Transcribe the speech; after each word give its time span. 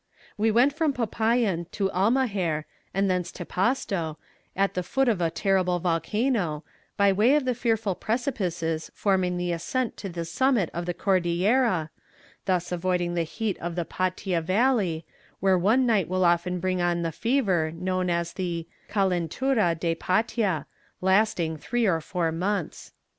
"We 0.35 0.49
went 0.49 0.73
from 0.73 0.93
Popayan 0.93 1.65
to 1.73 1.91
Almager 1.91 2.63
and 2.91 3.07
thence 3.07 3.31
to 3.33 3.45
Pasto, 3.45 4.17
at 4.55 4.73
the 4.73 4.81
foot 4.81 5.07
of 5.07 5.21
a 5.21 5.29
terrible 5.29 5.77
volcano, 5.77 6.63
by 6.97 7.11
way 7.11 7.35
of 7.35 7.45
the 7.45 7.53
fearful 7.53 7.93
precipices 7.93 8.89
forming 8.95 9.37
the 9.37 9.51
ascent 9.51 9.97
to 9.97 10.09
the 10.09 10.25
summit 10.25 10.71
of 10.73 10.87
the 10.87 10.95
Cordillera, 10.95 11.91
thus 12.45 12.71
avoiding 12.71 13.13
the 13.13 13.21
heat 13.21 13.59
of 13.59 13.75
the 13.75 13.85
Patia 13.85 14.41
valley, 14.41 15.05
where 15.39 15.55
one 15.55 15.85
night 15.85 16.07
will 16.09 16.25
often 16.25 16.59
bring 16.59 16.81
on 16.81 17.03
the 17.03 17.11
fever 17.11 17.71
known 17.71 18.09
as 18.09 18.33
the 18.33 18.67
Calentura 18.89 19.79
de 19.79 19.93
Patia, 19.93 20.65
lasting 20.99 21.57
three 21.57 21.85
or 21.85 22.01
four 22.01 22.31
months." 22.31 22.91